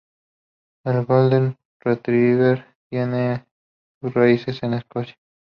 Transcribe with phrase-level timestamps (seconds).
[0.83, 3.45] El golden retriever tiene
[4.01, 5.15] sus raíces en Escocia.